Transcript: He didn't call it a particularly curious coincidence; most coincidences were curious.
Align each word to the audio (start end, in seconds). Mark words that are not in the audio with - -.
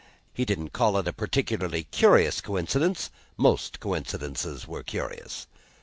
He 0.33 0.45
didn't 0.45 0.73
call 0.73 0.97
it 0.97 1.07
a 1.07 1.13
particularly 1.13 1.83
curious 1.83 2.41
coincidence; 2.41 3.11
most 3.37 3.79
coincidences 3.79 4.67
were 4.67 4.81
curious. 4.81 5.45